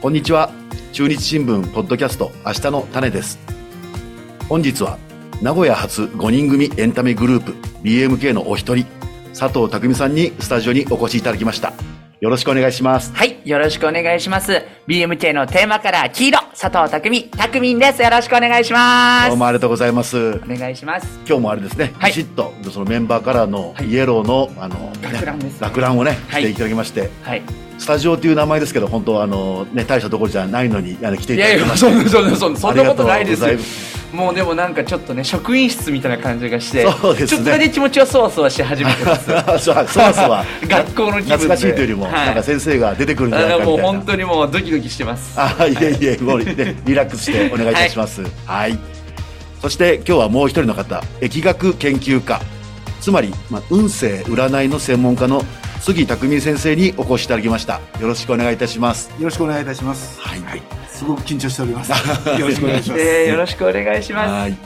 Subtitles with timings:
[0.00, 0.52] こんにちは
[0.92, 3.36] 中日新聞ポッドキャスト明日の種です
[4.48, 4.96] 本日は
[5.42, 8.86] 名古屋発5人組エンタメグループ BMK のお一人
[9.36, 11.72] 佐藤匠さんにスタジオにお越しいただきました
[12.20, 14.62] よろしくお願いしますはい、よろしくお願いします。
[14.86, 18.02] BMK のテーマカラー黄色、佐藤匠、匠んです。
[18.02, 19.28] よろしくお願いします。
[19.28, 21.06] どうもありがとうございますお願いします。
[21.26, 27.67] 今日もあれですね、はいビシッとそのメンバーカラーのイエローの、あの、ね学ランですねをね、はいしていただきまして、はい。
[27.78, 33.98] スタジオという名前ですけど、本当はあの、ね、大したところじゃないのに、あの、来てい、ただきましそんな、そんな、そんな、そんなことないです。
[34.12, 39.26] もうでもなんかちょっとね、職員室みたいな感じがして、そうですねちょっとだけ気持ちはそわそわし始めてます。
[39.62, 43.82] そわそわ学校の気分で懐かしいというよりも、はいなんか先生が出てくるんじゃないかみたいな。
[43.82, 45.38] もう本当にもうドキドキしてます。
[45.38, 48.22] あいえいえ、もうね、リラックスしてお願いいたします。
[48.46, 48.78] はい。
[49.60, 52.40] そして今日はもう一人の方、疫学研究家、
[53.00, 55.44] つまり、まあ、運勢占いの専門家の
[55.88, 57.80] 杉匠先生にお越しいただきました。
[57.98, 59.08] よろしくお願いいたします。
[59.18, 60.20] よろしくお願いいたします。
[60.20, 60.62] はい。
[60.86, 61.92] すごく緊張しております。
[62.38, 63.00] よろしくお願いします。
[63.00, 64.30] えー、よろしくお願いします。
[64.30, 64.56] はい。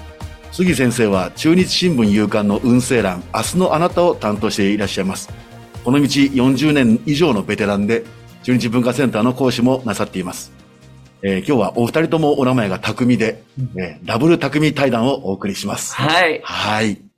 [0.50, 5.28] 杉先生は中日新聞夕刊の運勢欄、明日のあなたを担当していらっしゃいます。
[5.84, 8.02] この道40年以上のベテランで、
[8.42, 10.50] 中日文化センターの講師もなさっています。
[11.22, 13.44] えー今日はお二人ともお名前が匠で、
[13.78, 15.94] えーダブル匠対談をお送りします。
[15.94, 16.40] はい。
[16.42, 17.11] はい。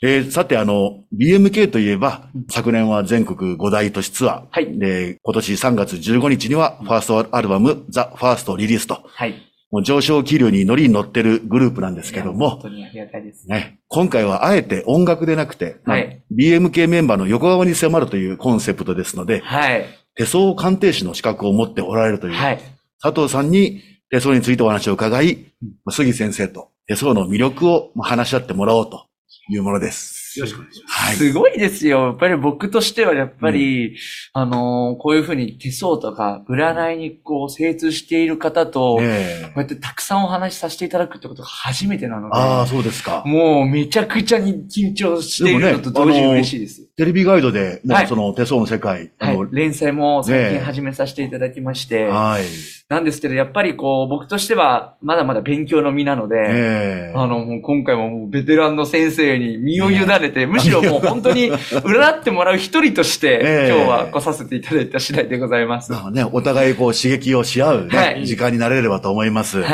[0.00, 4.44] えーさて、あの、BMK といえば、昨年は全国5大都市ツアー。
[4.50, 9.34] はいで、今年3月15日には、ファーストアルバム、ザ・ファーストリリースと、はい。
[9.70, 13.46] もう上昇気流に乗りに乗ってるグループなんですけども本、当にありがたいです。
[13.48, 19.84] ね、今回はあえて音楽でなくて、まあはい BMK メンバーの横側に迫るというコンセプトですので、はい。
[20.14, 22.60] 手相鑑定士の資格を持っておられるという、はい。
[23.02, 25.52] 佐藤さんに手相についてお話を伺い、
[25.90, 29.07] 杉先生と手相の魅力をまあ話し合ってもらおうと
[29.48, 30.38] いうものです。
[30.38, 30.94] よろしくお願いします。
[30.94, 31.16] はい。
[31.16, 32.06] すごいですよ。
[32.06, 33.96] やっぱり僕としては、やっぱり、
[34.32, 43.22] あのーこういうふうに手相とか、占いにこう、精通している方と、ええこうやってたくさんお話しさせていただくってことが初めてなので、ああ、そうですか。
[43.26, 46.82] もうめちゃくちゃに緊張しているのと同時に嬉しいです。
[46.96, 49.48] テレビガイドで、その手相の世界、あの、はい。
[49.52, 52.42] 連載も最近始めさせていただきまして、はい。
[52.88, 65.92] なんですけど、やっぱりこう、僕としては、まだまだ勉強の身なので、ええあの、もう今回ももうベテランの先生に身を委ねて、むしろもう本当に 占ってもらう一人として、ええ今日は来させていただいた次第でございます。
[65.92, 69.60] はまあね、お互いこう刺激をし合うね、はい時間になれればと思います。
[69.60, 69.64] い。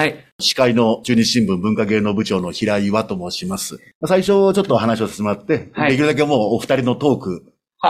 [0.41, 3.79] 司会の中日新聞文化芸能部長の平井岩と申します。
[4.07, 7.45] 最初ちょっとお話を進まって、はいできるだけもうお二人のトーク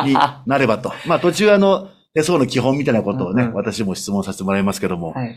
[0.05, 0.13] に
[0.45, 0.93] なればと。
[1.07, 5.37] まあ途中あの、手相の基本みたいなことをね、うんうん私も質問させてもらいますけども、はい。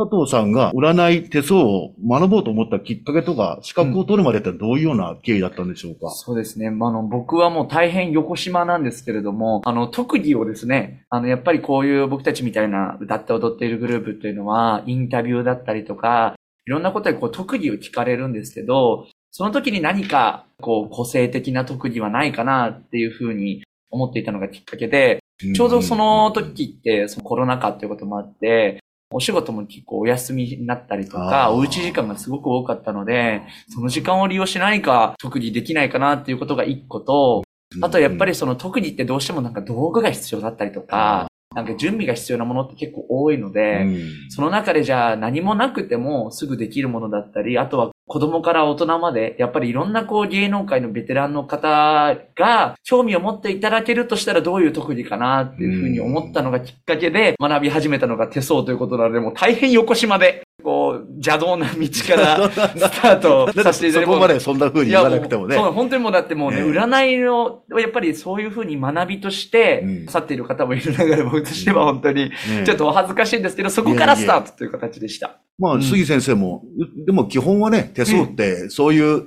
[0.00, 6.70] 佐藤さんが占い手相を学ぼうと思ったきっかけとか、資格を取るまでってどういうような経緯だったんでしょうか、そうですね。
[6.70, 25.18] まあ、あの、僕はもう大変横島なんですけれども、あの、特技をですね、あの、やっぱりこういう僕たちみたいな歌って踊っているグループっていうのは、インタビューだったりとか、いろんなことでこう特技を聞かれるんですけど、その時に何か、こう、個性的な特技はないかなっていうふうに思っていたのがきっかけで、
[25.54, 37.44] ちょうどその時って、そのコロナ禍っていうこともあって、お仕事も結構お休みになったりとか、おうち時間がすごく多かったので、その時間を利用し何か特技できないかなっていうことが一個と、
[37.80, 43.86] あとやっぱりその特技ってどうしてもなんか道具が必要だったりとか、なんか準備が必要なものって結構多いので、
[44.28, 65.54] その中でじゃあ何もなくてもすぐできるものだったり、あとは子供から大人まで、やっぱりいろんなこう芸能界のベテランの方が興味を持っていただけるとしたらどういう特技かなっていうふうに思ったのがきっかけで学び始めたのが手相ということなので、もう大変横島で、こう邪道な道から スタートさせていただきそこまでそんな風に言わなくてもね。
[65.54, 72.32] そう、本当にもうだってもうね、ええ占いの、やっぱりそういうふうに学びとしてうん、去っている方もいるながら僕としては本当に、ね。
[72.64, 75.38] ちょっとお恥ずかしいんですけど、そこからスタートという形でした。
[75.58, 75.82] まあ、うん。
[75.82, 76.62] 杉先生も、
[77.06, 79.26] でも基本はね、手相って、そういう、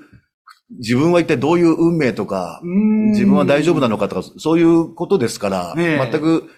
[0.79, 2.61] 自分は一体どういう運命とか、
[3.11, 6.49] 自分は大丈夫なのかとか、そういうことですから、全く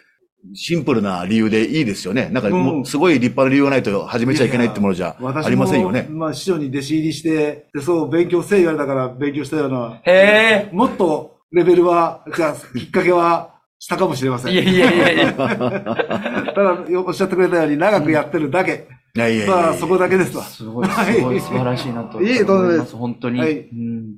[0.53, 2.29] シンプルな理由でいいですよね。
[2.31, 6.11] なんかもうんう、すごい立派な理由がないと始めちゃいけないってものじゃありませんよね私。
[6.11, 14.51] もまあ、師匠に弟子入りして、でそう、勉強せえ言われたから勉強したような、へもっとレベルは、じゃあきっかけはしたかもしれませえ。
[14.51, 14.55] ん。
[14.55, 15.33] いやいやいやいや。
[16.53, 18.71] ただ、おっしゃってくれたように、長くやってるだけ。
[18.71, 20.43] いやいやいやまあ、そこだけですわ。
[20.43, 22.95] すごい、すごい素晴らしいなと思いいでいますす。
[22.95, 23.39] 本当に。
[23.39, 24.15] はいうん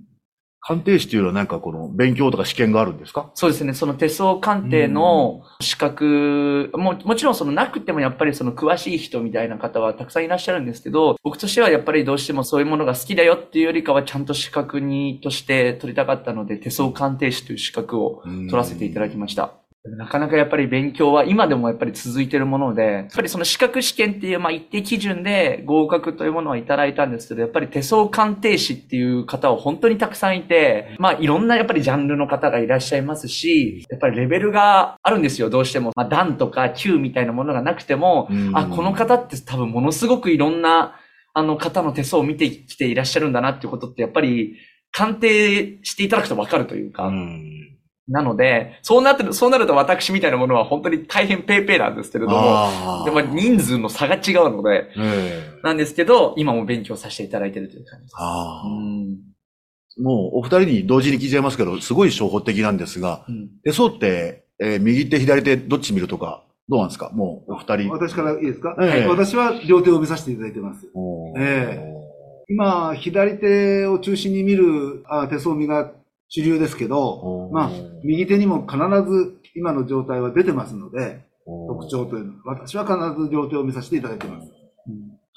[0.68, 3.30] 鑑定士というのはなんかこの勉強とか試験があるんですか？
[3.36, 3.75] そうですね。
[3.75, 19.53] その手相鑑定の資格、も、もちろんそのなくてもやっぱりその詳しい人みたいな方はたくさんいらっしゃるんですけど、僕としてはやっぱりどうしてもそういうものが好きだよっていうよりかはちゃんと資格にとして取りたかったので、手相鑑定士という資格を取らせていただきました。
[19.87, 35.91] なかなかやっぱり勉強は今でもやっぱり続いてるもので、やっぱりその資格試験っていうまあ一定基準で合格というものはいただいたんですけど、やっぱり手相鑑定士っていう方は本当にたくさんいて、まあいろんなやっぱりジャンルの方がいらっしゃいますし、やっぱりレベルがあるんですよ、どうしても。
[35.95, 38.57] まあ段とか級みたいなものがなくても、うん。
[38.57, 40.95] あ、この方って多分ものすごくいろんな
[41.33, 44.55] あの方の手相を見てきていらっしゃるんだなっていうことってやっぱり
[44.91, 47.55] 鑑定していただくとわかるというか、うん
[48.07, 53.04] なので、そうなってる、そうなると私みたいなものは本当に大変ペーペーなんですけれども。
[53.06, 58.16] でも人数の差が違うので、ええなんですけど、今も勉強させていただいてるという感じです。
[58.18, 58.68] ああ。
[58.68, 59.18] うん
[59.98, 67.12] もうお二人に同時に聞いちゃいますけど、すごい初歩的なんですが、うん手相って、えー右手、左手、どっち見るとか、どうなんですか？
[67.13, 67.90] もうお二人。
[67.92, 70.86] 私からいいですか、ええ私は両手を見させていただいてます。
[71.38, 71.80] え
[72.50, 75.92] 今、左手を中心に見るあ手相見が
[76.30, 77.69] 主流ですけどまあ、
[78.04, 78.77] 右手にも必
[79.10, 81.25] ず今の状態は出てますので、
[81.68, 84.51] 特徴というのは、私は必ず両手を見させていただいてます。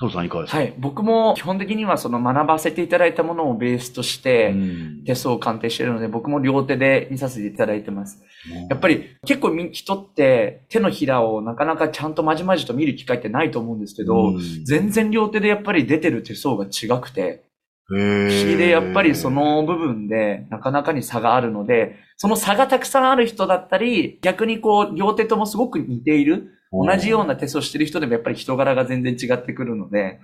[0.01, 0.59] そうさんいかがですか？
[0.59, 0.75] はい。
[0.79, 8.23] 僕も基本的にはその学ばせていただいたものをベースとして、うん手相を鑑定しているので、僕も両手で見させていただいてます。
[8.71, 17.48] やっぱり結構み人って手のひらをなかなかちゃんとまじまじと見る機会ってないと思うんですけど、うん全然両手でやっぱり出てる手相が違くて、
[17.95, 18.43] へ不ー。
[18.43, 30.21] 思議でやっぱりその部分でなかなかに差があるので、その差がたくさんある人だったり、逆にこう両手ともすごく似ている、同じような手相してる人でもやっぱり人柄が全然違ってくるので、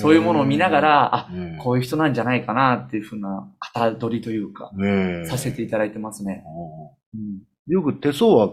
[0.00, 6.42] そういうものを見ながら、あ、ねこういう人なんじゃないかなっていうふうな型取りというか、ねさせていただいてますね。
[7.14, 7.72] うん。
[7.72, 8.50] よく手相は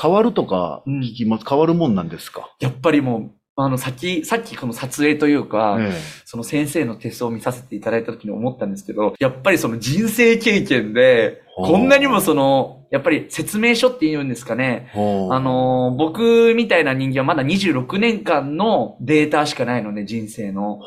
[0.00, 5.90] 変わるとかうん聞きます、変わるもんなんですか、やっぱりもう、あの、さっき、さっきこの撮影というか、え
[6.26, 14.90] その先生の手相を見させていただいた時に思ったんですけど、やっぱりその人生経験で、こんなにもその、やっぱり説明書って言うんですかね。
[14.94, 14.98] あ
[15.40, 20.80] のー、僕みたいな人間はまだ26年間のデータしかないのね、人生の。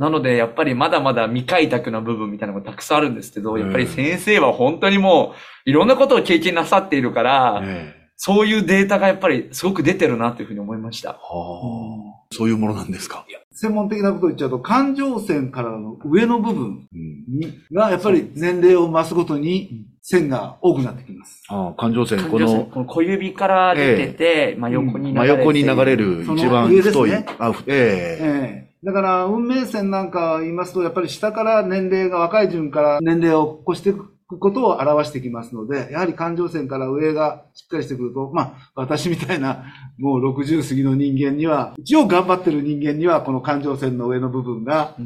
[0.00, 5.34] なので、やっぱりまだまだ未開拓な部分みたいなのがたくさんあるんですけど、うんやっぱり先生は本当にも
[5.66, 8.04] う、いろんなことを経験なさっているから、ええ。
[8.16, 11.10] そういうデータがやっぱりすごく出てるなというふうに思いました。
[11.10, 17.38] はあそういうものなんですか、専門的なことを言っちゃうと、感情線からの上の部分うん。
[17.38, 21.42] にが、やっぱり年齢を増すごとに線が多くなってきます。
[21.48, 28.18] ああ感情線、このこの小指から出てて、真横に流れて真横に流れる一番上です太い、ねあえ。
[28.20, 28.74] ええ。
[28.84, 39.64] だから、運命線なんか言いますと、やっぱり下から年齢が若い順から年齢を越していくことを表してきますので、やはり感情線から上がしっかりしてくると、まあ、私みたいな、
[39.98, 44.96] もう60過ぎの人間には、一応頑張ってる人間には、この感情線の上の部分が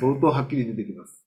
[0.00, 1.24] 相当はっきり出てきます。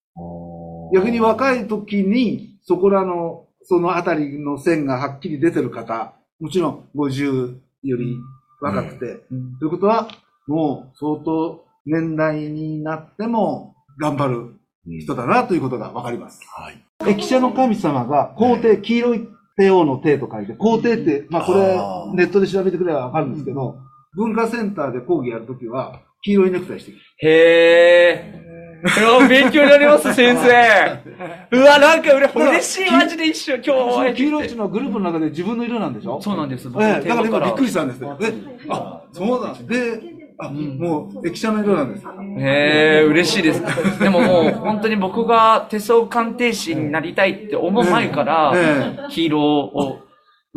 [0.94, 8.18] 逆に若い時に、そこらの、そのあたりの線がはっきり出てる方、もちろん50より
[8.62, 9.58] 若くて、うん。
[9.60, 10.08] ということは、
[10.48, 16.42] もう相当年代になっても頑張るうん人だなということがわかります。
[16.46, 19.28] はい駅舎の神様が皇帝、黄色い
[19.58, 21.76] 帝王の帝と書いて、皇帝って、まあこれ
[22.16, 23.78] ネットで調べてくればわかるんですけど、
[24.16, 26.98] 文化センターで講義やるときは、黄色いネクタイしてる。
[27.20, 29.28] へー。
[29.28, 31.00] 勉強になります、先生。
[31.52, 36.22] うわ、なんか俺、嬉しい、マジで一緒、今日黄色いのはグループの中で自分の色なんでしょ？
[36.22, 36.70] そうなんです。
[36.70, 38.18] 僕ええ、だから今びっくりししたんですよ。
[38.22, 38.34] え、
[38.70, 39.54] あ、そうだ。
[39.68, 40.02] で、
[40.38, 42.06] あ、もう液車の色なんです。
[42.40, 43.62] へえ、嬉しいです。
[44.00, 50.00] でももう、本当に僕が手相鑑定士になりたいって思う前から、え黄色を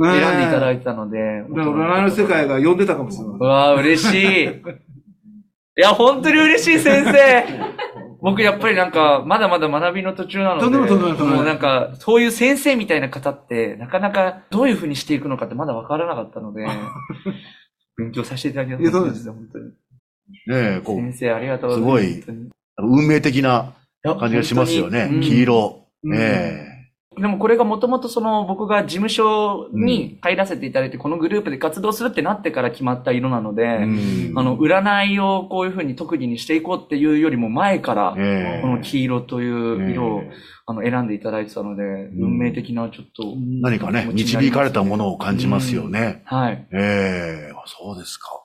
[0.00, 1.42] 選んでいただいてたので、え。
[1.42, 4.44] だから占いの世界が呼んでたかもしれなうわー嬉しい。
[4.44, 7.44] いや、本当に嬉しい、先生。
[8.20, 16.66] 僕、やっぱりなんか、まだまだ学びの途中なので、もうなんか、そういう先生みたいな方って、なかなかどういう風にしていくのかってまだ分からなかったので、
[17.99, 19.64] 勉強させていただきいやそうですですよ、本当に。
[19.64, 19.73] ね
[20.47, 22.23] えこ先生、ありがとうございます。
[22.23, 23.75] すごい運命的な
[24.05, 25.11] 感じがしますよね。
[25.21, 25.85] 黄色。
[26.05, 26.77] うんえ
[27.20, 33.78] でもこれがもともとその僕が事務所に入らせていただいて、このグループで活動するってなってから決まった色なので、あ
[34.42, 38.62] の、占いをこういう風に特技にしていこうっていうよりも前から、ええ。
[38.62, 40.32] この黄色という色を、ええ。
[40.66, 43.22] あの、選んでいただいてたので、運命的なちょっと、
[43.62, 46.22] 何かね、導かれたものを感じますよね。
[46.26, 46.66] はい。
[46.72, 47.58] ええ。
[47.66, 48.42] そうですか。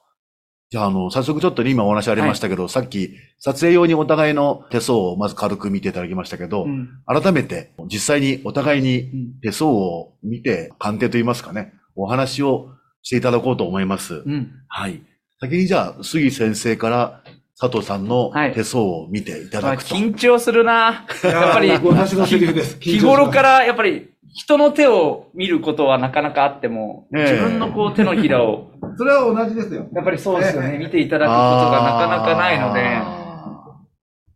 [0.73, 12.69] じゃあ、あの、早速ちょっとね、今お話ありましたけど、さっき、撮影用にお互いの手相をまず軽く見ていただきましたけど、うん改めて、実際にお互いにうん手相を見て、鑑定といいますかね、お話を
[13.03, 14.23] していただこうと思います。
[14.25, 14.51] うん。
[14.67, 15.03] はい。
[15.39, 17.21] 先にじゃあ、杉先生から
[17.59, 19.93] 佐藤さんのはい手相を見ていたまあだくと。
[19.93, 22.79] 緊張するなやっぱり、 私のセリフです。
[22.79, 29.87] 日頃からやっぱり人の手を見ることはなかなかあっても、ええ自分のこう手のひらを、それは同じですよ。
[29.93, 33.19] やっぱりそうですよね、ええ見ていただくことがなかなかないので、あ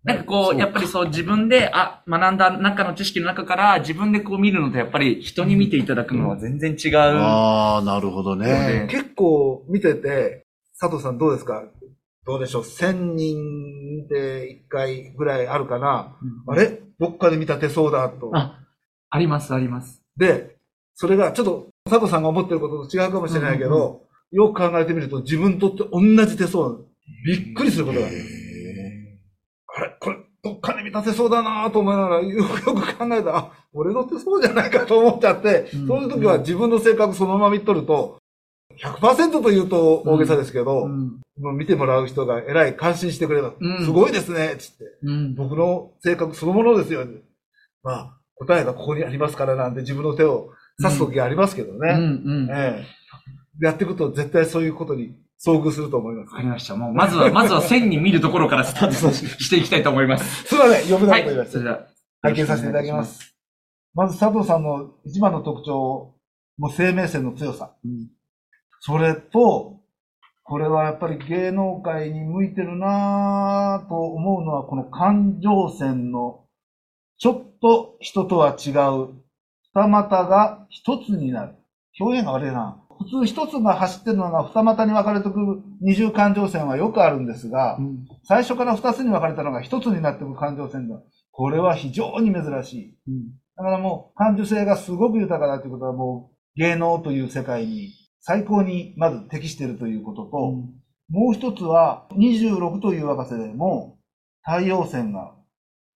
[0.03, 6.91] なんかこう、やっぱりそう自分で、あ、学んだ中の知識の中から自分でこう見るのと、やっぱり人に見ていただくのは全然違う。
[6.95, 8.47] あー、なるほどね。
[8.47, 10.45] ね結構見てて、
[10.79, 11.63] 佐藤さんどうですか？
[12.25, 16.15] どうでしょう ?1000 人で1回ぐらいあるかな、
[16.47, 16.79] あれ？
[16.99, 18.31] どっかで見た手相だと。
[18.33, 18.59] あ、
[19.09, 20.01] あります、あります。
[20.15, 20.55] で、
[20.95, 26.77] それがちょっと佐藤さんが思ってることと違うかもしれないけど、よく考えてみると自分にとって同じ手相、
[27.25, 28.15] びっくりすることがある。
[29.75, 29.97] あれ？
[29.99, 38.17] これ、どっかで見た手相だなと思いながら、よく よく考えたら、あ、俺の手相じゃないかと思っちゃって、うんそういう時は自分の性格そのまま見とると、
[38.77, 41.19] 100%と言うと大げさですけど、うん。
[41.39, 43.51] もう見てもらう人が偉い感心してくれた。
[43.59, 44.83] うんすごいですね、つって。
[45.03, 45.35] うん。
[45.35, 47.05] 僕の性格そのものですよ。
[47.83, 52.85] まあ、答えがここにありますからなんて自分の手を指す時がありますけどうん、ね。
[53.61, 56.31] やっていくと絶対そういうことに遭遇すると思います。
[56.31, 56.75] かりました。
[56.75, 60.43] もう、まずは、 まずは1000人見るところからスタートしていきたいと思います。
[60.45, 61.45] すいません、読めなはいと言いま。
[61.45, 61.51] した。
[61.53, 61.87] それでは、
[62.21, 63.03] 拝見させていただきま。
[63.03, 63.35] す。
[63.93, 66.13] まず佐藤さんの一番の特徴、
[66.57, 67.73] もう生命線の強さ。
[67.83, 68.09] うん
[68.79, 69.81] それと、
[70.43, 76.45] これはやっぱり芸能界に向いてるなぁと思うのは、この感情線の、
[77.17, 79.15] ちょっと人とは違う、
[79.73, 81.55] 二股が一つになる。
[81.99, 82.81] 表現が悪いな。
[82.97, 90.99] 普通一つが走ってるのが二股に分かれてくる二重感情線はよくあるんですが、うん最初から二つに分かれたのが一つになっていく感情線だ。
[91.31, 92.97] これは非常に珍しい。
[93.07, 93.23] うん
[93.57, 97.89] だからもう感受性がすごく豊かだということはもう芸能という世界に
[98.21, 100.37] 最高にまず適しているということと、
[101.09, 103.97] もう一つは26という若さでも
[104.43, 105.33] 太陽線が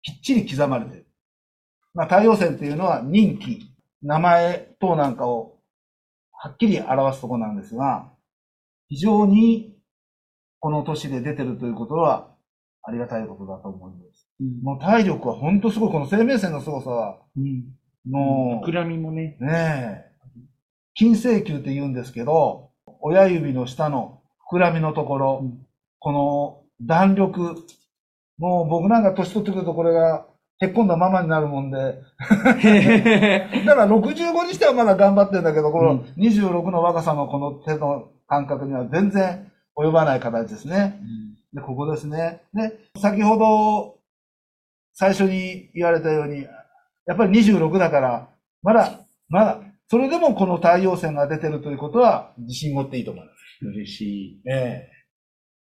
[0.02, 1.06] きっちり刻まれている。
[1.94, 5.57] まあ太陽線というのは任期、名前等なんかを
[6.40, 8.12] はっきり表すところなんですが、
[8.88, 9.76] 非常に
[10.60, 12.34] この年で出てるということは
[12.82, 14.28] ありがたいことだと思います。
[14.40, 15.92] うんもう体力は本当すごい。
[15.92, 17.64] この生命線の凄さは、うん。
[18.08, 19.36] もう、膨らみもね。
[19.40, 20.12] ねえ、
[20.94, 25.64] 金星球って言うんですけど、親指の下の膨らみのところ、うん
[26.00, 27.56] この弾力、
[28.38, 30.27] もう僕なんか年取ってくるとこれが
[30.60, 32.24] へっこんだままになるもんで、だ
[32.58, 41.00] から65にしてはまだ頑張ってるんだけど、この26の若さのこの手の感覚には全然及ばない形ですね。
[41.52, 42.42] で、ここですね。
[42.54, 43.98] で、先ほど
[44.94, 46.42] 最初に言われたように、
[47.06, 48.28] やっぱり26だから、
[48.62, 53.64] まだ、まだ、それでもこの太陽線が出てるということは自信持っていいと思います。
[53.64, 54.42] 嬉しい。
[54.50, 54.98] ええ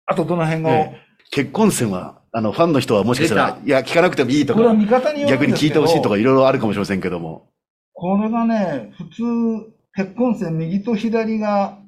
[0.06, 7.46] あとどの辺が、え結婚線は、あの、ファンの人はもしかしたら、出いや、聞かなくてもいいとか、これは見方による逆にんですけど聞いてほしいとか、いろいろあるかもしれませんけども。
[7.92, 11.78] これがね、普通、結婚線右と左が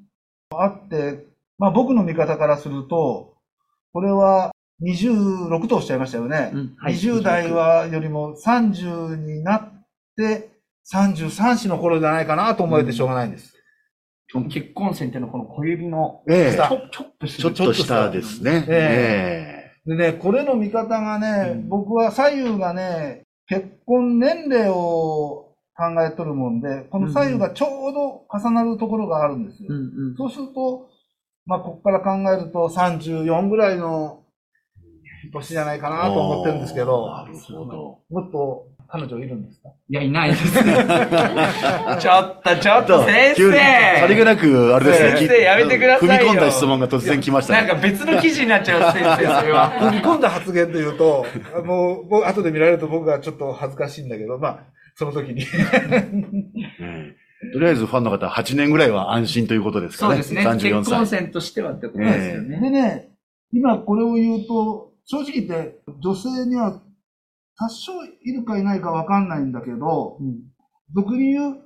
[0.51, 1.27] あって、
[1.59, 3.35] まあ僕の見方からすると、
[3.93, 6.53] これは26とおっしゃいましたよね。
[6.55, 9.85] うんはい20代はよりも30になっ
[10.17, 10.51] て、
[10.93, 13.53] 33歳の頃じゃないかなと思えてしょうがないんです。
[14.49, 18.65] 結婚線っていうのはこの小指の、ええちょっとするちょっとしたですね。
[18.69, 19.56] ええ
[19.87, 29.69] でね、これの見方がね、うん僕は左右がね、結婚年齢を考えとるもんで、この左右がちょうど重なるところがあるんですよ。
[29.71, 30.17] うんうん。
[30.17, 30.89] そうすると、
[31.45, 34.25] まあ、ここから考えると34ぐらいの
[35.33, 37.99] 年じゃないかなと思ってるんですけど、なるほど。
[38.11, 39.69] もっと彼女いるんですか？
[39.89, 40.73] いや、いないです ね。
[42.01, 45.17] ちょっと、ちょっと、先急にさりげ生なく、あれですね。
[45.19, 47.69] 先生やめてくださいよ踏み込んだ質問が突然来ましたね。
[47.69, 49.73] なんか別の記事になっちゃう、先生、それは。
[49.81, 51.27] 踏み込んだ発言というと、
[51.65, 54.59] もう、僕後で見られると僕はちょっと恥ずかしいんだけど、まあ、
[54.95, 55.43] その時に。
[55.43, 55.47] え
[57.13, 60.23] えとりあえずファンの方、8年ぐらいは安心ということですかね。
[60.23, 60.51] そうですね。
[60.51, 62.61] 34結婚としてはってことですよね。
[62.61, 63.09] でね、
[63.53, 66.81] 今これを言うと、正直言って女性には
[67.59, 70.41] 多少いるかいないかわかんないんだけど、うん
[70.95, 71.57] 俗に言う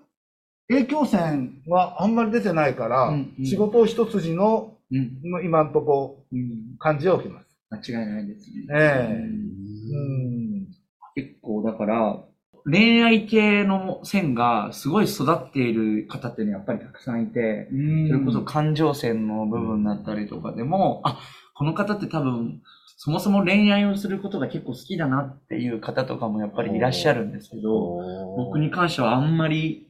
[0.70, 5.20] 影響線はあんまり出てないから、うんうん仕事一筋のうん。
[5.44, 6.76] 今んとこうん。
[6.78, 7.46] 感じは受けます。
[7.70, 8.66] 間違いないですね。
[8.72, 9.50] ええうん
[9.92, 10.66] うん。
[11.14, 12.24] 結構、だから、
[12.64, 17.68] 恋愛系の線がすごい育っている方っていうのはやっぱりたくさんいて、
[18.08, 21.20] それこそ感情線の部分だったりとかでも、あ、
[21.54, 22.60] この方って多分、
[23.02, 27.98] そもそも恋愛をすることが結構好きだなっていう方とかもやっぱりいらっしゃるんですけど、
[28.36, 29.88] 僕に関してはあんまり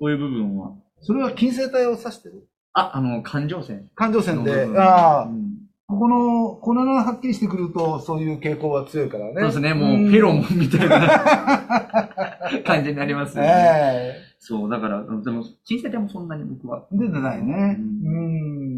[0.00, 0.72] そういう部分は、
[1.02, 2.48] それは金星体を指してる？
[2.72, 3.90] あ、あの、感情線。
[3.94, 5.52] 感情線で、ああう、ん
[5.86, 9.32] ここの、このがはっきりしてくると、そういう傾向は強いからね。
[9.34, 12.10] そうですね、もうフェロモンみたいな。
[12.64, 13.50] 感じになりますよね。
[13.52, 16.86] えそう、だから、でも、小さいでもそんなに僕は。
[16.90, 17.76] え出てないね。
[17.78, 18.75] ううん。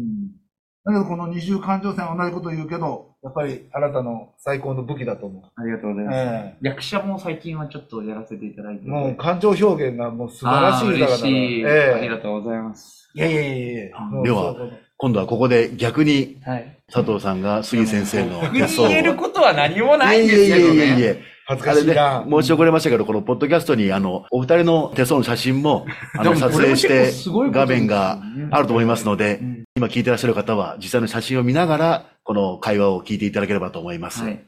[0.85, 5.43] だけどこの二重感情線同じこと言うけど、やっぱりあなたの最高の武器だと思う。
[5.55, 6.17] ありがとうございます。
[6.17, 11.17] え役者も最近はちょっとやらせていただいてもう感情表現がもう素晴らしいあー歌だから。
[11.17, 13.11] 嬉しい、ええありがとうございます。
[13.13, 16.75] いやいやいやいやあもうではそう今度はここで逆にはい。
[16.91, 18.89] 佐藤さんが杉先生の僕に手相を。
[18.89, 21.03] 言えることは何もないんですけどいえいえいえいね。
[21.03, 21.23] え。
[21.45, 27.11] 恥ずあれねかしいな。、申し遅れましたけど、このポッドキャストに、あの、お二人の手相の写真も、あの、でも撮影して
[27.51, 28.21] 画面が
[28.51, 34.23] あると思いますのでう、ん今聞いてらっしゃる方は、実際の写真を見ながら、この会話を聞いていただければと思います。
[34.23, 34.45] はい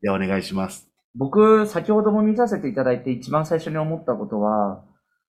[0.00, 0.88] ではお願いします。
[1.16, 4.84] 僕、先ほども見させていただいて一番最初に思ったことは、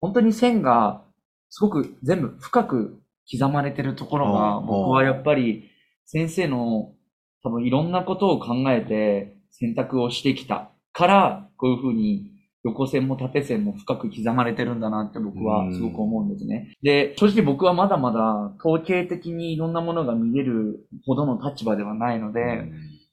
[0.00, 1.04] 本当に線が
[1.48, 3.00] すごく全部深く
[3.30, 5.70] 刻まれてるところが、うん僕はやっぱり
[6.06, 6.92] 先生の
[7.42, 12.32] 多分いろんなことを考えて選択をしてきたから、こういうふうに
[12.64, 16.76] 横線も縦線も深く刻まれてるんだなって僕はすごく思うんですね。
[16.82, 22.40] で、正直僕はまだまだ統計的にいろんなものが見えるほどの立場ではないので、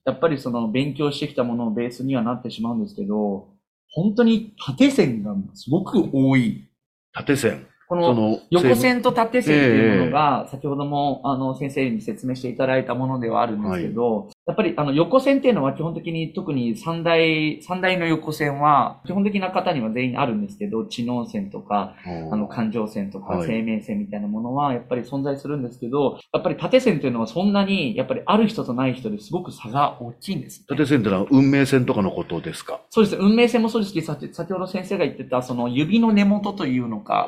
[0.05, 3.49] やっぱりその勉強してきたものをベースにはなってしまうんですけど、
[3.91, 6.67] 本当に縦線がすごく多い。
[7.13, 7.67] 縦線。
[7.87, 21.95] この横線と縦線っていうものが、先ほどもあの先生に説明していただいたものではあるんですけど、やっぱりあの横線っていうのは基本的に特に三大、三大の横線は基本的な方には全員あるんですけど、知能線とか、
[22.31, 30.65] あの、感情線とかはい生命線みたいなものはやっぱり存在するんですけど、やっぱり縦線というのはそんなに、やっぱりある人とない人ですごく差が大きいんです、ね。
[30.69, 32.81] 縦線ってのは運命線とかのことですか？
[32.91, 33.15] そうです。
[33.15, 37.27] 運命線もそうですけど、さ先ほど先生が言ってた、その指の根元というのか、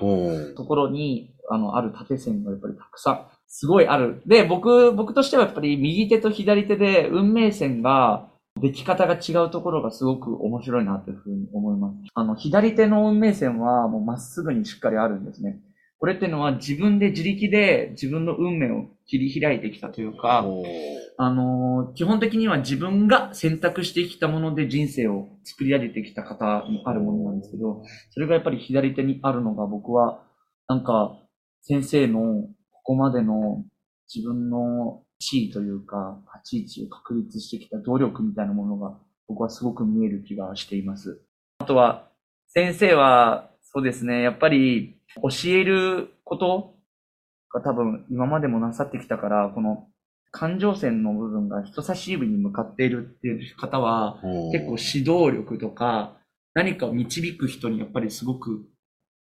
[0.55, 4.21] ところに、あの、ある縦線がやっぱりたくさん、すごいある。
[4.25, 11.95] で、僕、僕としてはやっぱり右手と左手で運命線が、出来方が違うところがすごく面白いなというふうに思います。
[12.13, 15.59] あの、左手の運命線はもうまっすぐにしっかりあるんですね。
[15.99, 20.45] これっていうのは自分で自力で自分の運命を切り開いてきたというか、
[21.17, 30.21] あのー基本的には自分が選択してきたもので人生を作り上げてきた方にあるものなんですけど、それがやっぱり左手にあるのが僕は、
[30.67, 31.17] なんか、
[31.61, 32.45] 先生の
[32.87, 33.65] ここまでの
[34.13, 38.97] 自分の地位というか、立ち位置を確立してきた努力みたいなものが
[39.27, 41.21] 僕はすごく見える気がしています。
[41.59, 42.07] あとは、
[42.47, 46.75] 先生は、そうですね、やっぱり教えること
[47.53, 49.89] が多分今までもなさってきたから、この
[50.31, 54.21] 感情線の部分が人差し指に向かっているっていう方は、
[54.53, 56.15] 結構指導力とか、
[56.53, 58.65] 何かを導く人にやっぱりすごく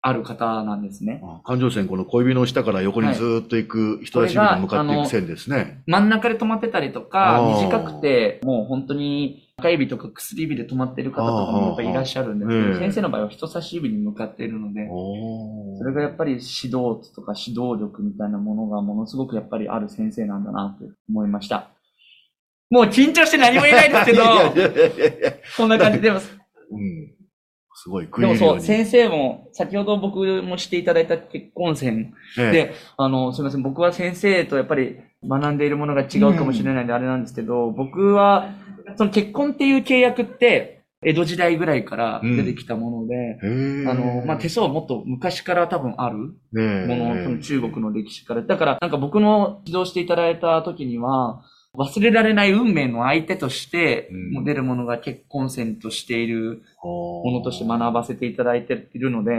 [0.04, 1.22] ある方なんですね。
[1.24, 5.84] あ感情線、この小指の下から横にずーっと行く、人差し指に向かっていく線ですね。
[5.86, 14.90] 真ん中で止まってたりとか短くて、もう本当に中指とか薬指で止まってる方とかもやっぱりいらっしゃるんですけど、先生の場合は人差し指に向かっているので、
[15.78, 21.70] それがやっぱり指導とか指導力みたいなものがものすごくやっぱりある先生なんだなって思いました。
[22.72, 24.24] もう緊張して何も言えないですけど、
[25.58, 26.18] こんな感じでも、
[26.72, 27.21] うん。
[27.82, 28.86] すごい、食でもそう、い入るように。
[28.86, 32.52] 先生も、先ほど僕もしていただいた結婚線ええ。
[32.52, 38.54] で、あの、すみません、僕は先生とやっぱり学んでいるものが違うかもしれないんであれなんですけど、僕は、
[38.98, 43.88] その結婚っていう契約って、江戸時代ぐらいから出てきたもので、へえ。
[43.88, 48.44] あの、まあ、手相はもっと昔から多分あるもの、その中国の歴史から。
[48.44, 51.42] だから、なんか僕の指導していただいた時には、
[51.78, 54.10] 忘れられない運命の相手として
[54.46, 59.32] 出るものが結婚線としているもものとして学ばせていただいているので、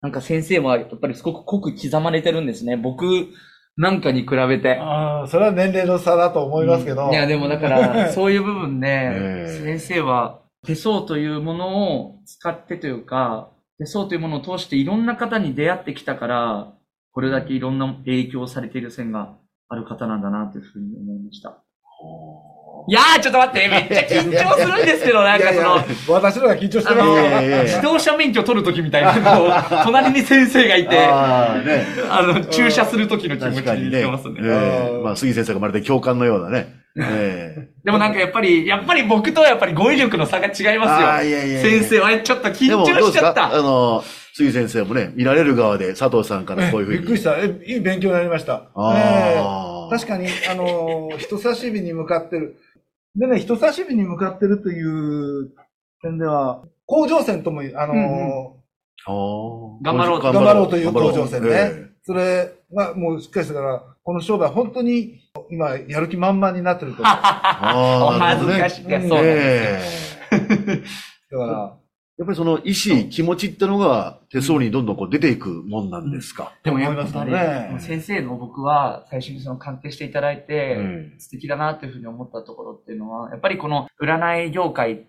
[0.00, 2.76] なんか先生はやっぱりすごく濃く刻まれてるんですね。
[2.76, 3.28] 僕
[3.76, 4.78] なんかに比べて。
[4.78, 7.10] ああ、それは年齢の差だと思いますけど。
[7.10, 16.72] いや、でもだから、 そういう部分でえ、え先生は手相というものを使ってというか、手相というものを通していろんな方に出会ってきたから、
[17.12, 19.36] これだけいろんな影響されている線が
[19.68, 21.64] ある方なんだなというふうに思いました。
[22.86, 31.62] いやー、ちょっと待って、めっちゃ緊張するんですけど、なんかその、いやいや私のが緊張してますあのいやいやいや自動車免許取るときみたいな、こう隣に先生がいて、あ。
[32.26, 34.34] の、駐車するときの気持ち確かにしてますね。
[34.42, 36.84] ええまあ、杉先生がまるで教官のようなね。
[36.96, 41.08] ええでもなんかやっぱり、やっぱり僕とはやっぱり語彙力の差が違いますよ。
[41.10, 43.62] あーいやいやいや先生はちょっと緊張しちゃっですかあた。
[43.62, 44.04] の、
[44.34, 46.98] 杉先生もね、見られる側で佐藤さんからこういうふうに。
[46.98, 47.36] びっくりした。
[47.38, 48.64] え、いい勉強になりました。
[48.74, 52.56] あえあえ確かに、あのー、人差し指に向かってる。
[53.14, 55.52] でね、人差し指に向かってるという
[56.02, 58.54] 点では、甲状腺とも、あのーうんうん
[59.82, 67.12] 頑張ろう頑張ろうという甲状腺ねえそれがもうしっかりしたから、この商売本当に今やる気満々になってると思う。
[67.14, 69.08] だあおーなるほどね恥ずかしい。
[69.08, 70.30] そうなんですよ。
[70.32, 70.82] え
[71.32, 71.76] えから、
[72.16, 76.52] やっぱりその意志、気持ちってのが手相にどんどんこう出ていくもんなんですか？
[76.62, 77.76] でもやっぱり、ね。
[77.80, 81.14] 先生の僕は最初にその鑑定していただいて、うん。
[81.18, 85.08] 素敵だなっていうふうに思ったところっていうのは、やっぱりこの占い業界、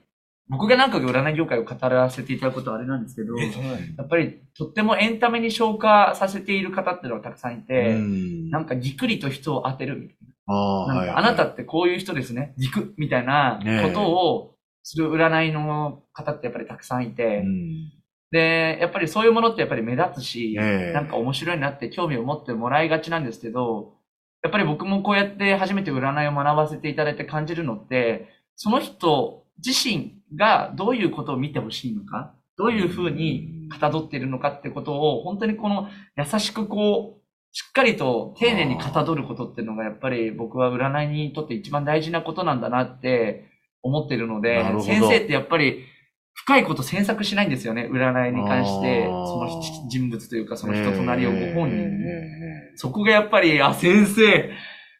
[0.49, 8.49] 僕が何回か占い業界を語らせていただくことはあれなんですけど、やっぱりとってもエンタメに消化させている方っていうのがたくさんいて、うん。
[8.49, 10.87] なんかじっくりと人を当てるみたいな。
[10.87, 14.54] なんはいかあなたってこういう人ですね、軸みたいなことを
[14.85, 17.91] する占いの方ってやっぱりたくさんいて、うん。
[18.31, 20.93] で、やっぱりそういうものってやっぱり目立つし、ええ。
[20.93, 23.95] なんか面白いなって興味を持ってもらいがちなんですけど、
[24.43, 37.21] やっぱり僕もこうやって初めて占いを学ばせていただいて感じるのって、その人自身がどういうことを見てほしいのか、どういうふうにかたどっているのかってことを、本当にこの優しくこう、
[37.51, 43.54] しっかりと丁寧にかたどることっていうのがやっぱり僕は占いにとって一番大事なことなんだなって
[43.85, 45.85] 思ってるので先生ってやっぱり
[46.33, 52.05] 深いこと詮索しないんですよね、占いに関して、その人物というかその人となりをご本人に。
[52.05, 54.51] えそこがやっぱり、あ、先生、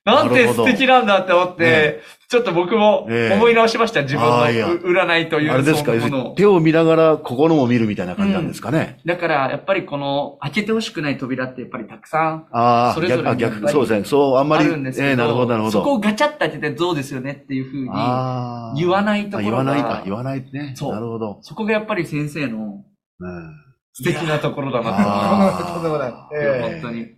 [0.06, 5.94] なんて素敵なんだって思って、ねちょっと僕もええ思い直しました、自分の占いというえあれですか。
[6.36, 9.00] 手を見ながら心も見るみたいな感じなんですかね。
[9.06, 14.06] だから、やっぱりこの、開けてほしくない扉ってやっぱりたくさんああ、それぞれ逆あ逆、そうですね。
[14.06, 15.72] そう、あんまあり、るんですけど、ええなるほど、なるほど。
[15.72, 17.90] そこをガチャッと開けてどうですよねっていうふうに
[18.76, 20.74] 言わないところ言わないか、言わないね。
[20.76, 21.38] そうなるほど。
[21.42, 22.84] そこがやっぱり先生の
[23.20, 23.54] うん
[23.94, 26.12] 素敵なところだなと んでもない。
[26.12, 26.18] と。
[26.34, 27.02] ええ本当に。
[27.02, 27.16] うん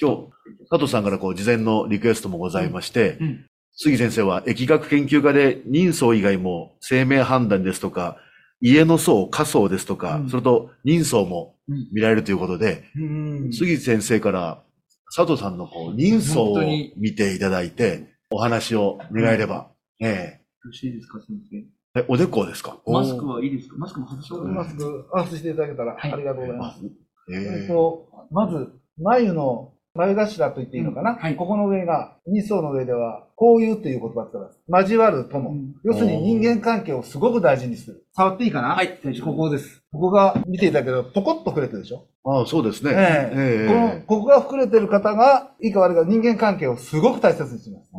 [0.00, 0.28] 今日、
[0.70, 3.46] 佐藤さんからこう、事前のリクエストもございまして、うん。
[3.72, 8.16] 杉先生は疫学研究家で人相以外も生命判断ですとか、
[8.60, 10.28] 家の相、家相ですとか、うん。
[10.30, 13.04] それと人相もうん見られるということで、う
[13.48, 13.52] ん。
[13.52, 14.62] 杉先生から
[15.14, 16.58] 佐藤さんのこう人相を
[16.96, 19.70] 見ていただいて、お話を願えれば。
[20.00, 21.56] えよろしいですか、先生。
[21.58, 21.64] え
[22.00, 22.78] えおでこですか？
[22.86, 26.80] マスクはいいですかマスクも外してマスク、外していただけたら、はいありがとうございあます。
[27.30, 27.60] ええ。
[27.62, 28.68] っえと、まず、
[29.02, 34.60] 眉の、眉頭と言っていいのかな、うんはいここの上が、二層の上では、こういうという言葉を使います。
[34.82, 35.50] 交わる友。
[35.50, 38.04] うん要するに人間関係をすごく大事にする。
[38.14, 38.74] 触っていいかな？
[38.74, 39.82] はい大丈夫ここです。
[39.92, 42.06] ここが見ていただけど、ポコッと膨れてるでしょ？
[42.24, 42.92] ああ、そうですね。
[42.94, 47.90] ええこの、ここが膨れてる方が、いいか悪いか人間関係をすごく大切にします。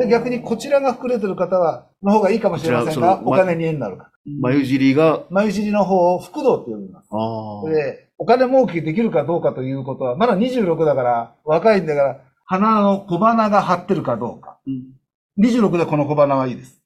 [0.00, 4.10] で、逆にこちらが膨れてる方は、の方がいいかもしれませんが、お金に縁になるか。
[4.40, 7.08] 眉尻が、眉尻の方を福道って呼びます。
[7.12, 7.70] ああ。
[7.70, 14.58] で、お金儲けできるかどうかということは、まだ26だから、若いんだから、鼻の小鼻が張ってるかどうか。
[14.66, 14.94] うん
[15.36, 16.80] 26でこの小鼻はいいです。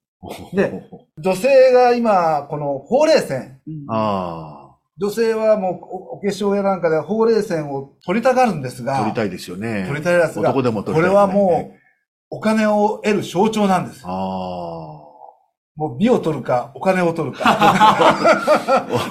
[0.54, 0.88] で
[1.18, 3.60] 女性が今、このほうれい線。
[3.66, 4.64] うんあ
[5.00, 9.84] 女性はもうおお化粧やなんかでほうれい線を取りたがるんですあ、が、取りたいですよね。
[9.86, 11.78] 取りたいですが、男でも取りたい、これはもう、
[12.30, 14.02] お金を得る象徴なんです。
[14.04, 14.97] あ
[15.78, 17.44] もう美を取るか、お金を取るか。
[17.54, 17.56] だ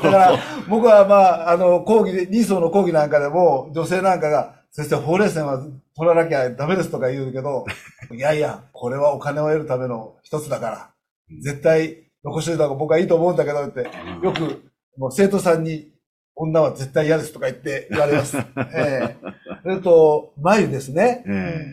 [0.02, 5.64] から、僕はまあ、あの、講義で、リーソーの講義なんかでも、女性なんかが、先生、ほうれい線は
[5.96, 7.66] 取らなきゃダメですとか言うけど、
[8.14, 10.90] いやいや、これはお金を得るための一つだから、
[11.42, 14.20] 絶対残しておいた方が僕はいいと思うんだけどって、あ。
[14.22, 14.62] よく、
[14.98, 15.94] もう生徒さんに、
[16.36, 18.38] 女は絶対嫌ですとか言って言われます。
[18.76, 19.16] ええ
[19.64, 21.24] それと、眉ですね。
[21.26, 21.66] え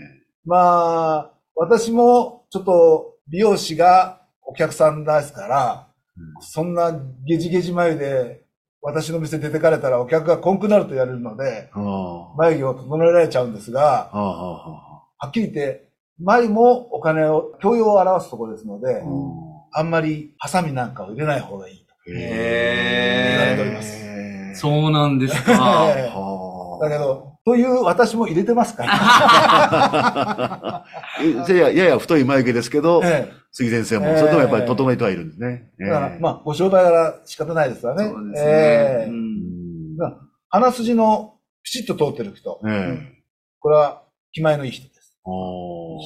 [0.45, 6.43] まあ、私もちょっと美容師がお客さんですから、うん。
[6.43, 6.93] そんな
[7.27, 8.45] ゲジゲジ眉で
[8.83, 11.71] 私の店出てかれたらお客がこんくなると言われるので。
[12.37, 15.89] 眉毛を整えられちゃうんですが、はっきり言って、
[16.21, 19.03] 眉もお金を、教養を表すところですので
[19.73, 21.95] あ、、あんまりハサミなんかを入れない方がいいと。
[22.13, 23.97] へー言われております。
[23.97, 25.53] えそうなんですか。
[26.81, 28.93] だけど、という私も入れてますから。
[31.49, 35.71] やややや太い眉毛ですけど、え杉先生も、ええそれでもやっぱり整えてはいるんですね。
[35.79, 38.09] えだから、まあ、ご商売柄仕方ないですわね。
[38.09, 38.51] そうですね。
[38.51, 39.09] え
[40.49, 42.61] 鼻筋のピシッと通ってる人。
[42.67, 43.15] ええ
[43.61, 44.03] これは
[44.33, 45.19] 気前のいい人です。
[45.25, 45.99] お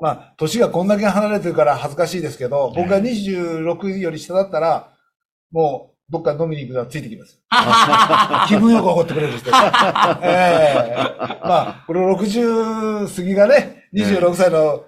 [0.00, 4.92] まあ、年がこんだけ離れてるから恥ずかしいですけど、僕が26より下だったら、
[5.52, 7.38] もう、どっか飲みに行くのはついてきます。
[8.48, 9.50] 気分よく怒ってくれる人。
[9.50, 10.96] ええ
[11.44, 14.84] まあ、これ60過ぎがね、26歳の、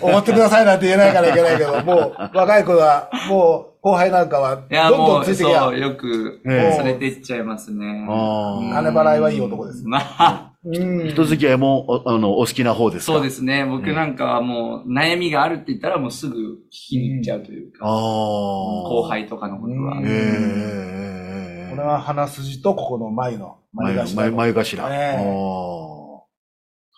[0.00, 8.06] おごってくださいなんて言えないからいけないけど、もう、若い子は、もう、後輩なんかは、どんどんついてきやそう、よく、え連れて行っちゃいますね。
[8.06, 9.82] 金払いはいい男です。
[9.84, 13.12] まあ、うん人付き合いも、おあの、お好きな方ですか？
[13.14, 13.64] そうですすね。
[13.66, 17.90] 僕なんかはもう、悩みがあるって言ったらもうすぐ聞きに行っちゃうというか、ああ。
[17.90, 20.06] 後輩とかのことはうん。
[20.06, 26.26] ええこれは鼻筋とここの眉の眉頭眉眉頭。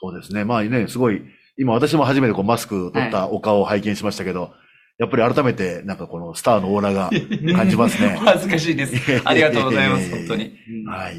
[0.01, 0.45] そうですね。
[0.45, 1.23] まあね、すごい、
[1.57, 4.51] 今私も初めてこうマスク取ったお顔を拝見しましたけど、
[4.99, 7.11] やっぱり改めてなんかこのスターのオーラが
[7.57, 8.17] 感じますね。
[8.21, 9.23] 恥ずかしいです。
[9.25, 10.53] ありがとうございます、本当に。
[10.87, 11.15] はい。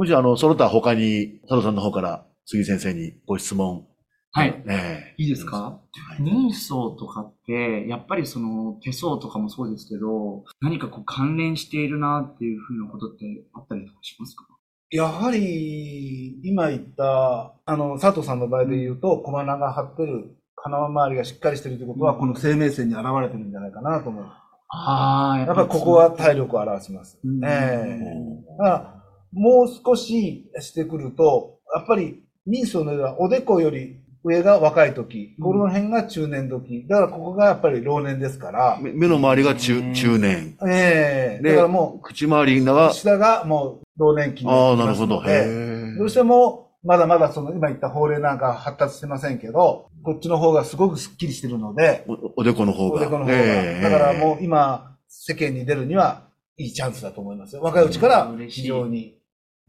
[0.00, 3.84] もしあの、その他他に佐藤さんの方から杉先生にご質問。
[4.32, 4.64] はい。
[4.66, 5.78] えいいですか？
[6.18, 14.46] 人相とかって、やっぱりその手相とかもそうですけど、何かこう関連しているなっていうふうなことってあったりとかしますか？
[14.90, 24.24] やはり、今言った、あの、佐藤さんの場合で言うと、小鼻が張ってる、鼻周りがしっかりしてるということは、この生命線に現れてるんじゃないかなと思う。
[24.70, 27.18] ああ、やっぱりここは体力を表します。
[27.22, 27.44] うん。
[27.44, 28.56] ええ。
[28.56, 28.99] だから、
[29.32, 36.86] もう少ししてくると、やっぱり人相の上はおでこより上が若い時、うんこの辺が中年時。
[36.88, 40.56] だからここがやっぱり老年ですからえ、目目の周りが中うん中年。
[40.68, 45.20] ええでだからも口周りう、が、下がもう老年期にああ、なるほど。
[45.22, 52.96] へえどうしても、まだまだその今言った法令なんか発達してませんけど、こっちの方がすごくスッキリしてるので、おおでこの方が。
[52.96, 53.32] おでこの方が。
[53.32, 56.22] ええだからもう今、世間に出るには
[56.56, 57.62] いいチャンスだと思いますよ。
[57.62, 59.19] 若いうちから非常に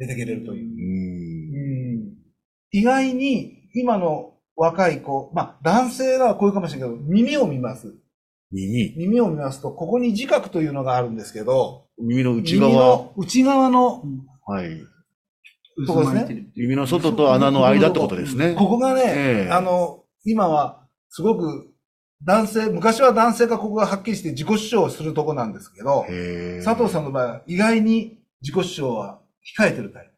[0.01, 0.65] 出てけれるという。
[0.65, 2.11] うんうん
[2.73, 7.93] 意外に今の若い子、まあ男性はこういうかもしれないけど、耳を見ます。
[8.49, 8.93] 耳。
[8.95, 12.73] 耳を見ますと、ここに自覚というのがあるんですけど、耳の内耳側。
[12.73, 14.03] の内側の、
[14.45, 14.81] はい。
[15.85, 18.55] そうですね耳の外と穴の間ってことですね。
[18.57, 21.71] ここがね、ええあの、今はすごく
[22.23, 26.05] 男性、昔は男性がここがはっきりして自己主張をするとこなんですけど、
[26.63, 29.20] 佐藤さんの場合は意外に自己主張は
[29.57, 30.11] 控えてるタイプ。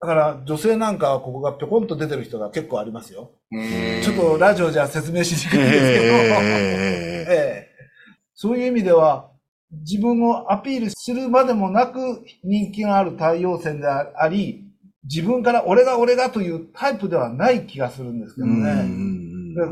[0.00, 3.32] だから女性なんかはここがぴょこんと出てる人が結構ありますよ。
[4.02, 7.76] ちょっとラジオじゃ説明しにくいんですけど、 えええ
[8.34, 9.30] そういう意味では、
[9.72, 14.64] 自分をアピールするまでもなく人気がある太陽線であり、
[15.04, 18.82] 自分から俺が俺がというタイプではない気がするんですけどね。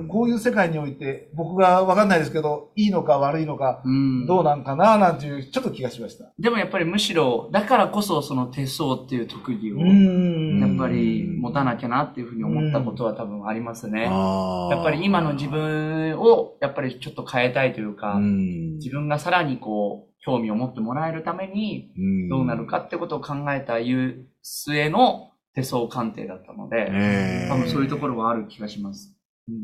[0.09, 4.27] こういう世界において、僕がわかんないですけど、いいのか悪いのか、うん。
[4.27, 6.33] どうなんかななんていう、ちょっと気がしました。
[6.39, 10.61] でもやっぱりむしろ、だからこそその手相っていう特技を、ん。
[10.61, 14.03] やっぱり持たなきゃなっていうふうに思ったことは多分ありますね。
[14.03, 18.75] やっぱり今の自分をやっぱりちょっと変えたいというか、うん。
[18.77, 22.29] 自分がさらにこう、興味を持ってもらえるために、うん。
[22.29, 27.49] どうなるかってことを考えたいう末の手相鑑定だったので、ええ。
[27.49, 29.14] 多分そういうところはある気がします。
[29.49, 29.57] うん。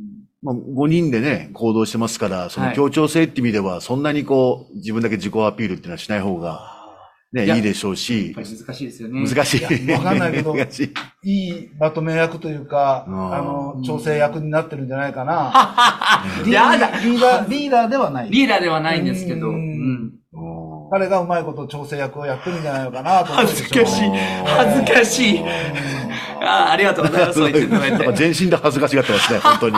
[0.42, 2.76] まあ、5人でね、行動してますから、そのはい。
[2.76, 6.76] 協調性って意味では、そんなにこう、自分だけ自己アピールっていうのはしない方が、
[7.32, 9.24] ね、いやいいでしょうやしっぱ、り難しいですよね。
[9.24, 9.92] 難しい。
[9.92, 11.30] わかんないけど 難しい。
[11.30, 13.34] いいまとめ役というか、うん。
[13.34, 15.52] あの、調整役になってるんじゃないかな。
[16.44, 16.90] リ やだ。
[16.90, 18.30] ーリーダー、リーダーではない。
[18.30, 19.52] リーダーではないんですけど、
[20.90, 24.10] 彼がうまいこと調整役をやってるんじゃないのかなと恥ずかしい。
[24.44, 25.40] 恥ずかしい
[26.40, 28.18] あーありがとうございます。
[28.18, 29.76] 全身で恥ずかしがってますね、 本当に。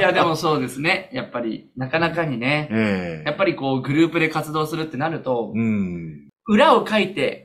[0.00, 1.10] いや、でもそうですね。
[1.12, 6.28] やっぱり、なかなかにね、ええやっぱりこう、グループで活動するってなると、うん。
[6.46, 7.44] 裏を書いて、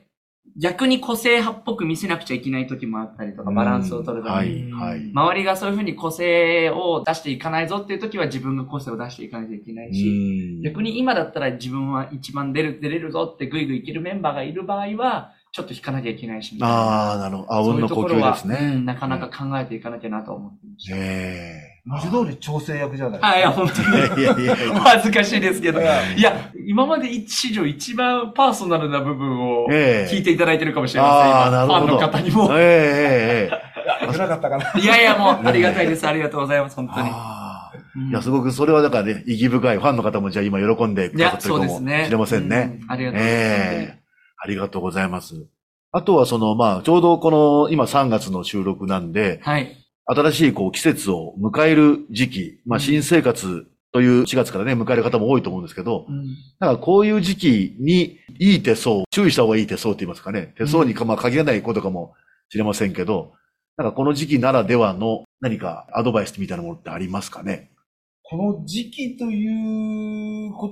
[0.58, 4.70] 逆に個性派っぽく見せなくちゃいけない時もあったりとか、バランスを取るたはめに。
[4.70, 5.12] い、はい。
[5.14, 16.76] 周りがそういうふうに個性を出していかないぞっていう時は自分が個性を出していかないといけないし、うん逆に今だったら自分は一番出る、出れるぞってぐいぐいいけるメンバーがいる場合は、ちょっと引かなきゃいけないし、みたいな。
[16.76, 17.54] ああ、なるほど。
[17.54, 18.72] あそうんの呼ところは吸ですね。
[18.74, 20.96] うんなかなか考えていかなきゃなと思ってました。
[20.96, 23.88] え文字通り調整役じゃないあ、いや、本当に。
[23.98, 24.80] えいやいやいや。
[24.80, 25.82] 恥ずかしいですけど。
[25.82, 25.84] い
[26.22, 31.34] や今まで史上一番パーソナルな部分をええ聞いていただいてるかもしれません。
[31.34, 31.94] ああ、今ファンなるほど。
[31.94, 32.50] の方にも。
[32.54, 34.12] ええええええ。
[34.14, 34.80] 危なかったかな。
[34.80, 36.08] いやいや、もう、ありがたいです。
[36.08, 36.76] ありがとうございます。
[36.76, 37.10] 本当に。
[38.10, 42.06] いや、すごくそれはだからね、意義深いファンの方もじゃあ今喜んでくいや、ださってるかもそうですね。
[42.06, 42.80] しれませんね。
[42.84, 42.92] うん。
[42.92, 43.42] ありがとうございます。
[43.82, 43.99] ええ
[44.40, 45.46] ありがとうございます。
[45.92, 49.76] あとはその、まあ、ちょうどこの今3月の収録なんで、はい。
[50.06, 56.26] 新しいこう季節を迎える時期、まあ、うん新生活という4月からね、迎える方も多いと思うんですけど、うん
[56.60, 60.54] だからこういう時期にいい手相、注意した方がいい手相って言いますかね。
[60.58, 62.14] 手相にか、まあ限らないことかも
[62.50, 63.34] しれませんけど、
[63.78, 67.69] なんかこの時期ならではの何かアドバイスみたいなものってありますかね？
[68.30, 70.70] この時期というこ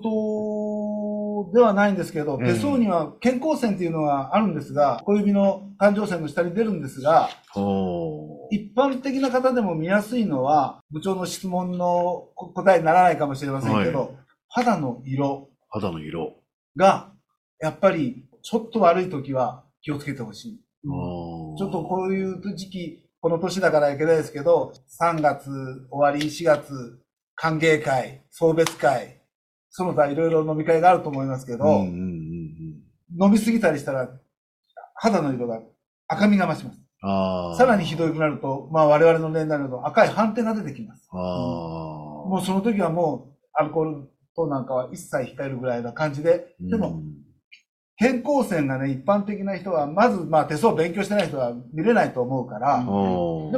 [1.51, 7.29] とではないんですけど、ええ手相には健康線っていうのがあるんですが、小指の感情線の下に出るんですが、
[8.51, 14.09] 一般的な方でも見やすいのは、部長の質問の答えにならないかもしれませんけど、は
[14.49, 16.35] 肌の色肌の色。
[16.75, 17.11] が、
[17.59, 20.61] やっぱりちょっと悪い時は気をつけてほしい。
[20.83, 25.49] ちょっとこういう時期、この年だからいけないですけど、3月
[25.89, 26.99] 終わり、4月、
[27.37, 29.21] 歓迎会、送別会、
[29.69, 31.85] その他いろいろ飲み会があると思いますけど、うんうんうん
[33.19, 33.25] うん。
[33.25, 34.09] 飲みすぎたりしたら、
[34.95, 35.61] 肌の色が
[36.07, 37.57] 赤みが増します。
[37.59, 41.07] さらにひどくなると、まあ我々の年代になると赤い斑点が出てきます。
[41.13, 47.13] もうその時はもうアルコール等なんかは一切控えるぐらいな感じで、でもうん、
[47.97, 52.83] 健康線がね、一般的な人は、まずまあ手相を勉強してない人は見れないと思うから、で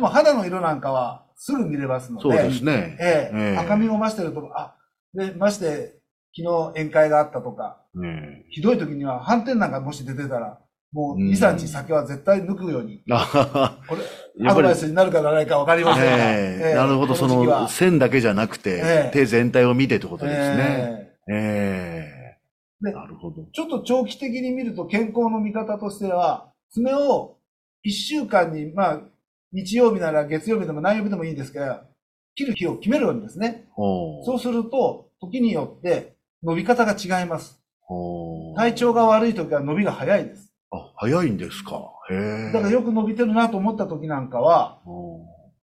[0.01, 2.97] も肌の色なんかはすぐ見れますので、そうですね。
[2.99, 3.37] ええ。
[3.37, 3.57] ええ。
[3.57, 4.75] 赤みを増してると、あ、
[5.13, 5.97] で、まして、
[6.35, 10.59] 昨日宴会があったとか、ねひどい時には斑点なんかもし出てたら、
[10.91, 11.29] もううん。
[11.29, 13.77] 2、3日酒は絶対抜くように、あはは。
[13.87, 14.01] これ、
[14.49, 16.65] アドバイスになるかならないかわかりませんが、ええ。
[16.65, 21.15] ええなるほど、その線だけじゃなくてええ、手全体を見てってことですね。
[21.29, 21.35] ええ。
[21.35, 22.35] え
[22.81, 22.85] え。
[22.85, 23.45] でなるほど。
[23.53, 27.37] ちょっと長期的に見ると健康の見方としては、爪を
[27.85, 29.01] 1週間に、まあ、
[29.51, 31.85] 日曜日なら月曜日でも何曜日でもいいですから、
[32.35, 33.65] 切る日を決めるようにですね。
[34.25, 37.61] そうすると、時によって伸び方が違います。
[38.55, 40.53] 体調が悪い時は伸びが早いです。
[40.71, 41.81] あ、早いんですか。
[42.11, 42.15] へ
[42.49, 42.51] え。
[42.53, 44.79] だからよく伸びてるなと思った時なんかは、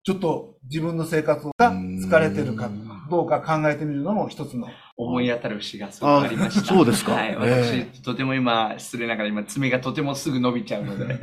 [0.02, 2.68] ちょっと自分の生活が疲れてるか
[3.10, 4.68] どうか考えてみるのも一つの。
[4.96, 6.60] 思い当たる節がすごくありました。
[6.60, 7.30] あ そうですかはい。
[7.30, 11.18] え私、えとても今、失礼ながら今、爪がとてもすぐ伸びちゃうので、へ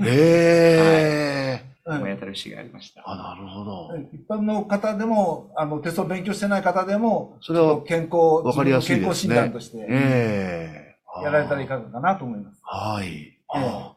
[1.60, 1.64] え。
[1.68, 3.04] うん思い当たる節がありました。
[3.06, 3.90] あ、なるほど。
[4.14, 11.24] 一般の方でも、あの、テストを勉強してない方でも、それは健康、わかりやすい自分の健康診ですね断として、ええ。
[11.24, 12.60] やられたらいかがかなと思います。
[12.64, 13.38] はい。
[13.50, 13.94] あええあ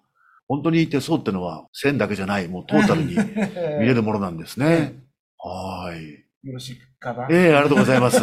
[0.48, 3.16] 本当に手相ってのは線だけじゃない、もうトータルに
[3.80, 4.94] 見れるものなんですね。
[5.38, 6.26] はい。
[6.46, 7.26] よろしいかな。
[7.30, 8.20] ええありがとうございます。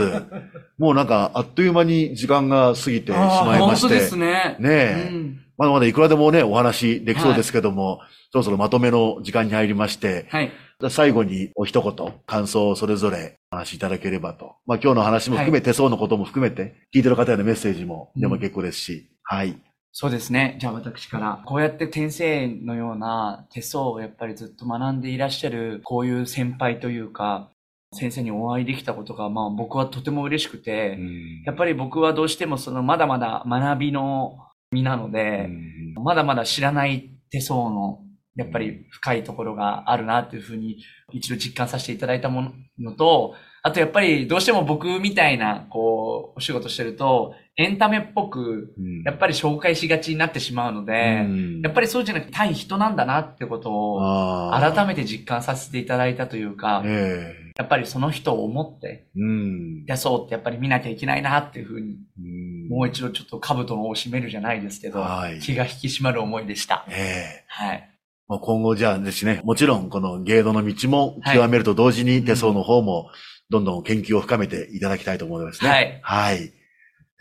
[0.77, 3.87] もうなんか、あっという間に時間が過ぎてしまいまして。
[3.87, 4.55] 本当ですね。
[4.59, 7.99] ねえうんまだまだいくらでもね、お話できそうですけども、
[8.31, 10.51] そろそろまとめの時間に入りまして、はい。
[10.89, 14.55] 最後にお一言、感想をそれぞれお話しいただければと。
[14.65, 19.55] まあ今日の話も含め、手相のことも含めて、聞いてる方へのメッセージもでも結構ですし、はい。
[19.91, 20.57] そうですね。
[20.59, 27.49] じゃあ私から、こうやって先生のような手相をやっぱりずっと学んでいらっしゃる、こういう先輩というか、
[27.93, 30.97] 先生にお会いできたことが、まあ僕はとても嬉しくて、
[31.45, 34.39] やっぱり僕はどうしてもそのまだまだ学びの
[34.73, 35.49] 身なので、
[35.95, 37.99] まだまだ知らない手相の、
[38.35, 40.79] やっぱり深いところがあるなというふうに
[41.11, 48.73] 一度実感させていただいたものと、あとやっぱりどうしても僕みたいな、こう、お仕事してると、エンタメっぽく、
[49.05, 51.23] やっぱり紹介しがちになってしまうので、
[51.63, 59.85] やっぱりりそうじゃなくて対人なんだなってことを改めて実感させていただいたというか、えやっぱりその人を思って、えうん。
[59.85, 66.85] 手相ってやっぱり見なきゃいけないなっていうふうに、うんもう一度ちょっと兜の緒を締めるじゃないですけど、はい気が引き締まる思いでした。
[66.89, 67.89] ええはい。
[68.27, 73.11] まあ今後じゃあですね、もちろんこの芸能の道も極めると同時に手相の方も
[73.51, 75.69] どんどん研究を深めていただきたいと思いますね。
[75.69, 75.99] はい。
[76.01, 76.53] はい。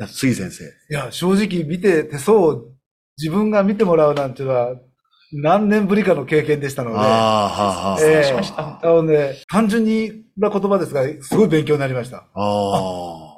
[0.09, 0.65] 杉先生。
[0.65, 2.65] いや、正直見て手相を
[3.19, 4.75] 自分が見てもらうなんていうのは、
[5.35, 8.01] 何年ぶりかの経験でしたので、ああ、はあ、はあ。
[8.01, 12.19] ええしましたあのね、単純にな言葉ですが、すごい勉強になりました。
[12.19, 13.32] ああ。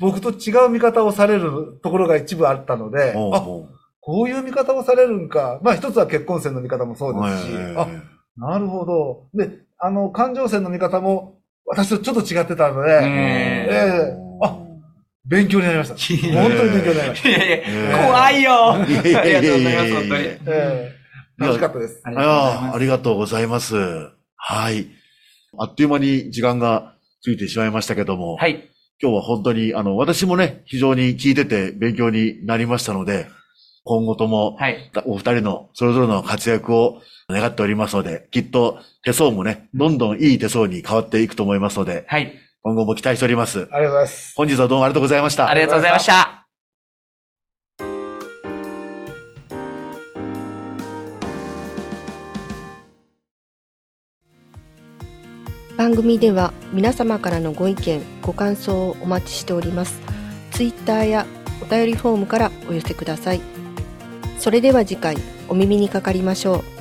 [0.00, 5.60] 僕と違う見方をされるところが一部あったので、あ、ほうほうこういう見方をされるんか。
[5.62, 7.88] まあ一つは結婚線の見方もそうですし、ええあ、
[8.36, 9.26] なるほど。
[9.34, 14.58] で、あの、感情線の見方も私とちょっと違ってたので、えええあ
[15.26, 15.94] 勉強になりました。
[15.94, 17.28] い本当に勉強になりました。
[17.28, 20.22] いやいや、ええ怖いよあいやいやいやいやりがとうございます、本当に。
[20.24, 20.98] ええ
[21.38, 22.00] 楽しかったです。
[22.04, 22.74] ありがとうございああ、ます。
[22.74, 23.74] ありがとうございます。
[24.36, 24.86] はい。
[25.58, 28.68] あっという間に時間がついてしまいましたけども、はい。
[29.00, 33.26] 今日は本当に、あの、私もね、非常に聞いてて勉強になりましたので、
[33.84, 34.90] 今後とも、はい。
[35.06, 42.34] お二人のそれぞれの活躍を願っておりますので、きっと手相もね、どんどんいい手相に変わっていくと思いますので、はい。
[42.62, 43.60] 今後も期待しております。
[43.60, 44.34] ありがとうございます。
[44.36, 45.48] 本日はどうもありがとうございました。
[45.48, 46.47] ありがとうございました。
[55.78, 60.00] 番組では皆様からのご意見ご感想をお待ちしております。
[60.50, 61.24] Twitter や
[61.62, 63.40] お便りフォームからお寄せください。
[64.40, 65.16] それでは次回
[65.48, 66.77] お耳にかかりましょう。